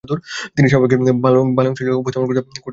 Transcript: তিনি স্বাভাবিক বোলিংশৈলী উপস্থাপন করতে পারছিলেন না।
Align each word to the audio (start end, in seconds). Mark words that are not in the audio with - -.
তিনি 0.55 0.67
স্বাভাবিক 0.69 0.99
বোলিংশৈলী 1.57 1.91
উপস্থাপন 1.93 2.25
করতে 2.27 2.39
পারছিলেন 2.39 2.57
না। 2.57 2.69